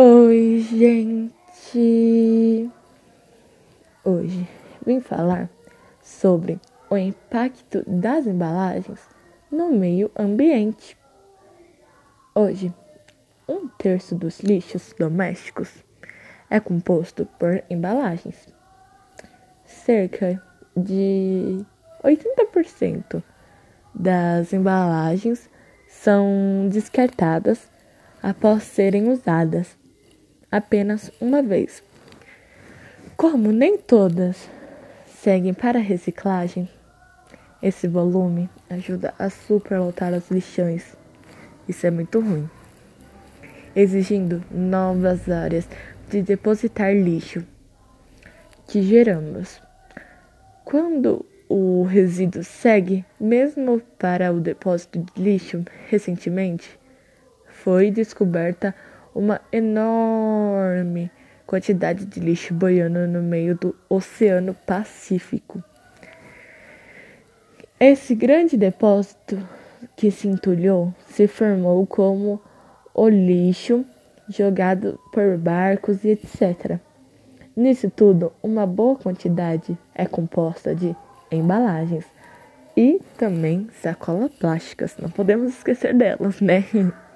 Oi, 0.00 0.64
gente! 0.70 2.70
Hoje 4.04 4.48
vim 4.86 5.00
falar 5.00 5.50
sobre 6.00 6.60
o 6.88 6.96
impacto 6.96 7.82
das 7.84 8.24
embalagens 8.24 9.00
no 9.50 9.72
meio 9.72 10.08
ambiente. 10.16 10.96
Hoje, 12.32 12.72
um 13.48 13.66
terço 13.66 14.14
dos 14.14 14.38
lixos 14.38 14.94
domésticos 14.96 15.84
é 16.48 16.60
composto 16.60 17.26
por 17.36 17.64
embalagens. 17.68 18.46
Cerca 19.64 20.40
de 20.76 21.66
80% 22.04 23.20
das 23.92 24.52
embalagens 24.52 25.50
são 25.88 26.68
descartadas 26.70 27.68
após 28.22 28.62
serem 28.62 29.08
usadas 29.08 29.76
apenas 30.50 31.10
uma 31.20 31.42
vez. 31.42 31.82
Como 33.16 33.52
nem 33.52 33.76
todas 33.76 34.48
seguem 35.06 35.52
para 35.52 35.78
reciclagem, 35.78 36.68
esse 37.62 37.88
volume 37.88 38.48
ajuda 38.70 39.12
a 39.18 39.28
superlotar 39.28 40.14
os 40.14 40.30
lixões. 40.30 40.96
Isso 41.68 41.86
é 41.86 41.90
muito 41.90 42.20
ruim. 42.20 42.48
Exigindo 43.74 44.42
novas 44.50 45.28
áreas 45.28 45.68
de 46.08 46.22
depositar 46.22 46.94
lixo 46.94 47.44
que 48.68 48.82
geramos. 48.82 49.60
Quando 50.64 51.24
o 51.48 51.82
resíduo 51.82 52.44
segue, 52.44 53.04
mesmo 53.18 53.80
para 53.98 54.32
o 54.32 54.40
depósito 54.40 54.98
de 54.98 55.22
lixo, 55.22 55.64
recentemente 55.88 56.78
foi 57.46 57.90
descoberta 57.90 58.74
uma 59.18 59.40
enorme 59.50 61.10
quantidade 61.44 62.06
de 62.06 62.20
lixo 62.20 62.54
boiando 62.54 63.00
no 63.08 63.20
meio 63.20 63.56
do 63.56 63.74
Oceano 63.88 64.54
Pacífico. 64.54 65.60
Esse 67.80 68.14
grande 68.14 68.56
depósito 68.56 69.36
que 69.96 70.12
se 70.12 70.28
entulhou 70.28 70.94
se 71.08 71.26
formou 71.26 71.84
como 71.84 72.40
o 72.94 73.08
lixo 73.08 73.84
jogado 74.28 75.00
por 75.12 75.36
barcos 75.36 76.04
e 76.04 76.10
etc. 76.10 76.78
Nisso 77.56 77.90
tudo, 77.90 78.32
uma 78.40 78.64
boa 78.66 78.94
quantidade 78.94 79.76
é 79.96 80.06
composta 80.06 80.76
de 80.76 80.94
embalagens 81.28 82.04
e 82.76 83.00
também 83.16 83.66
sacolas 83.82 84.30
plásticas, 84.30 84.96
não 84.96 85.10
podemos 85.10 85.54
esquecer 85.54 85.92
delas, 85.92 86.40
né? 86.40 86.64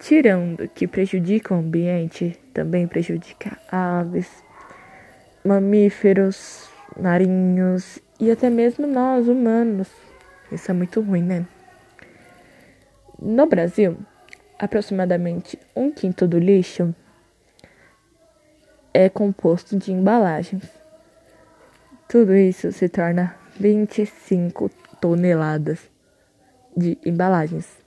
tirando 0.00 0.66
que 0.68 0.88
prejudica 0.88 1.54
o 1.54 1.58
ambiente, 1.58 2.36
também 2.54 2.88
prejudica 2.88 3.56
aves, 3.70 4.42
mamíferos, 5.44 6.68
marinhos 6.98 7.98
e 8.18 8.30
até 8.30 8.48
mesmo 8.48 8.86
nós, 8.86 9.28
humanos. 9.28 9.88
Isso 10.50 10.70
é 10.70 10.74
muito 10.74 11.00
ruim, 11.00 11.22
né? 11.22 11.46
No 13.20 13.46
Brasil, 13.46 13.98
aproximadamente 14.58 15.58
um 15.76 15.90
quinto 15.90 16.26
do 16.26 16.38
lixo 16.38 16.94
é 18.92 19.08
composto 19.08 19.76
de 19.76 19.92
embalagens. 19.92 20.64
Tudo 22.08 22.34
isso 22.34 22.72
se 22.72 22.88
torna 22.88 23.36
25 23.58 24.70
toneladas 25.00 25.78
de 26.74 26.98
embalagens 27.04 27.79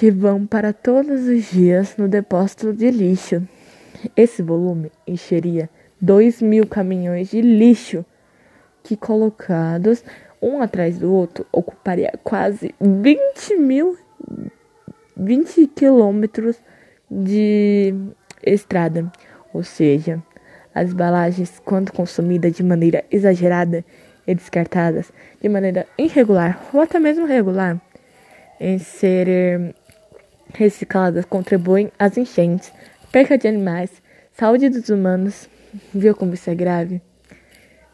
que 0.00 0.10
vão 0.10 0.46
para 0.46 0.72
todos 0.72 1.26
os 1.28 1.50
dias 1.50 1.94
no 1.98 2.08
depósito 2.08 2.72
de 2.72 2.90
lixo. 2.90 3.46
Esse 4.16 4.42
volume 4.42 4.90
encheria 5.06 5.68
2 6.00 6.40
mil 6.40 6.66
caminhões 6.66 7.28
de 7.28 7.42
lixo 7.42 8.02
que, 8.82 8.96
colocados 8.96 10.02
um 10.40 10.62
atrás 10.62 10.96
do 10.96 11.12
outro, 11.12 11.44
ocuparia 11.52 12.10
quase 12.24 12.74
20 12.80 13.56
mil, 13.58 13.94
20 15.14 15.66
quilômetros 15.66 16.56
de 17.10 17.94
estrada. 18.42 19.12
Ou 19.52 19.62
seja, 19.62 20.22
as 20.74 20.92
embalagens, 20.92 21.60
quando 21.62 21.92
consumidas 21.92 22.54
de 22.54 22.62
maneira 22.62 23.04
exagerada 23.10 23.84
e 24.26 24.34
descartadas 24.34 25.12
de 25.42 25.48
maneira 25.50 25.86
irregular 25.98 26.58
ou 26.72 26.80
até 26.80 26.98
mesmo 26.98 27.26
regular, 27.26 27.78
em 28.58 28.78
ser 28.78 29.74
recicladas 30.54 31.24
contribuem 31.24 31.90
às 31.98 32.16
enchentes, 32.16 32.72
perca 33.10 33.36
de 33.36 33.48
animais, 33.48 33.90
saúde 34.32 34.68
dos 34.68 34.88
humanos. 34.88 35.48
Viu 35.94 36.14
como 36.14 36.34
isso 36.34 36.50
é 36.50 36.54
grave? 36.54 37.00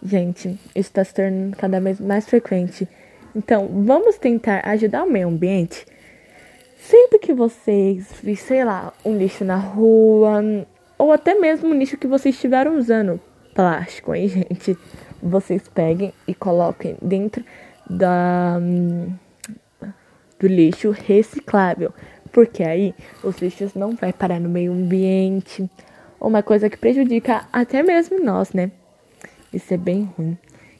Gente, 0.02 0.48
isso 0.74 0.88
está 0.88 1.04
se 1.04 1.14
tornando 1.14 1.56
cada 1.56 1.80
vez 1.80 2.00
mais 2.00 2.26
frequente. 2.26 2.88
Então, 3.34 3.68
vamos 3.84 4.18
tentar 4.18 4.66
ajudar 4.66 5.04
o 5.04 5.10
meio 5.10 5.28
ambiente. 5.28 5.84
Sempre 6.78 7.18
que 7.18 7.34
vocês, 7.34 8.06
sei 8.38 8.64
lá, 8.64 8.92
um 9.04 9.16
lixo 9.16 9.44
na 9.44 9.56
rua, 9.56 10.42
ou 10.96 11.12
até 11.12 11.34
mesmo 11.34 11.68
um 11.68 11.78
lixo 11.78 11.96
que 11.96 12.06
vocês 12.06 12.34
estiveram 12.34 12.78
usando, 12.78 13.20
plástico, 13.54 14.14
hein, 14.14 14.28
gente? 14.28 14.78
Vocês 15.22 15.68
peguem 15.68 16.12
e 16.28 16.34
coloquem 16.34 16.96
dentro 17.02 17.44
da, 17.88 18.58
hum, 18.60 19.12
do 20.38 20.46
lixo 20.46 20.90
reciclável 20.90 21.92
porque 22.32 22.62
aí 22.62 22.94
os 23.22 23.38
lixos 23.38 23.74
não 23.74 23.94
vai 23.94 24.12
parar 24.12 24.40
no 24.40 24.48
meio 24.48 24.72
ambiente, 24.72 25.68
uma 26.20 26.42
coisa 26.42 26.68
que 26.68 26.76
prejudica 26.76 27.46
até 27.52 27.82
mesmo 27.82 28.22
nós, 28.22 28.52
né? 28.52 28.70
Isso 29.52 29.72
é 29.72 29.76
bem 29.76 30.10
ruim. 30.16 30.36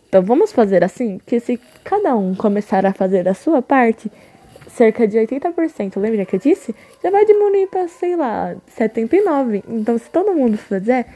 Então 0.09 0.23
vamos 0.23 0.53
fazer 0.53 0.85
assim, 0.85 1.21
que 1.27 1.41
se 1.41 1.61
cada 1.85 2.15
um 2.15 2.35
começar 2.35 2.87
a 2.87 2.93
fazer 2.93 3.29
a 3.29 3.35
sua 3.35 3.61
parte, 3.61 4.11
cerca 4.69 5.07
de 5.07 5.17
80%, 5.17 5.99
lembra 5.99 6.25
que 6.25 6.37
eu 6.37 6.41
disse? 6.41 6.75
Já 7.03 7.11
vai 7.11 7.25
diminuir 7.25 7.67
para, 7.69 7.89
sei 7.89 8.17
lá, 8.17 8.55
79. 8.67 9.65
Então 9.69 9.99
se 9.99 10.09
todo 10.11 10.35
mundo 10.35 10.57
fizer, 10.57 11.07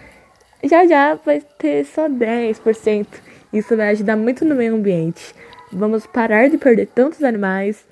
já 0.64 0.86
já 0.86 1.14
vai 1.14 1.42
ter 1.58 1.84
só 1.84 2.08
10%. 2.08 3.06
Isso 3.52 3.76
vai 3.76 3.90
ajudar 3.90 4.16
muito 4.16 4.44
no 4.44 4.54
meio 4.54 4.74
ambiente. 4.74 5.34
Vamos 5.72 6.06
parar 6.06 6.48
de 6.48 6.58
perder 6.58 6.86
tantos 6.86 7.22
animais 7.22 7.84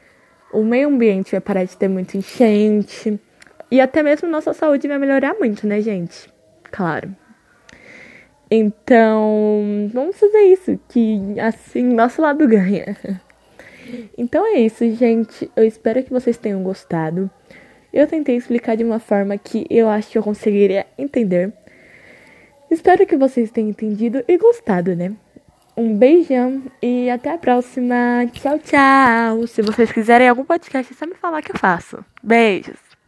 o 0.53 0.63
meio 0.63 0.89
ambiente 0.89 1.33
vai 1.33 1.41
parar 1.41 1.65
de 1.65 1.77
ter 1.77 1.89
muito 1.89 2.17
enchente. 2.17 3.19
E 3.71 3.81
até 3.81 4.03
mesmo 4.03 4.29
nossa 4.29 4.53
saúde 4.53 4.89
vai 4.89 4.99
melhorar 4.99 5.35
muito, 5.35 5.67
né, 5.67 5.81
gente? 5.81 6.33
Claro. 6.71 7.15
Então, 8.51 9.91
vamos 9.93 10.19
fazer 10.19 10.41
isso, 10.45 10.81
que 10.89 11.39
assim 11.39 11.83
nosso 11.83 12.23
lado 12.23 12.49
ganha. 12.49 12.97
Então 14.17 14.47
é 14.47 14.61
isso, 14.61 14.91
gente. 14.95 15.51
Eu 15.57 15.65
espero 15.65 16.03
que 16.03 16.11
vocês 16.11 16.37
tenham 16.37 16.63
gostado. 16.63 17.31
Eu 17.93 18.07
tentei 18.07 18.37
explicar 18.37 18.77
de 18.77 18.85
uma 18.85 18.99
forma 18.99 19.37
que 19.39 19.67
eu 19.71 19.89
acho 19.89 20.11
que 20.11 20.19
eu 20.19 20.23
conseguiria 20.23 20.87
entender. 20.97 21.53
Espero 22.71 23.07
que 23.07 23.17
vocês 23.17 23.51
tenham 23.51 23.71
entendido 23.71 24.23
e 24.29 24.37
gostado, 24.37 24.95
né? 24.95 25.15
Um 25.79 25.97
beijão 25.97 26.61
e 26.83 27.09
até 27.09 27.33
a 27.33 27.39
próxima. 27.39 28.27
Tchau, 28.33 28.59
tchau. 28.59 29.47
Se 29.47 29.63
vocês 29.63 29.93
quiserem 29.93 30.29
algum 30.29 30.45
podcast, 30.45 30.93
é 30.93 30.97
só 30.97 31.07
me 31.07 31.15
falar 31.15 31.41
que 31.41 31.53
eu 31.53 31.57
faço. 31.57 32.05
Beijos. 32.21 32.88